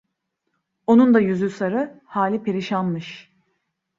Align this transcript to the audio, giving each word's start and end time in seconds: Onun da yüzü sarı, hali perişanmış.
Onun 0.87 1.13
da 1.13 1.19
yüzü 1.19 1.49
sarı, 1.49 2.01
hali 2.05 2.43
perişanmış. 2.43 3.31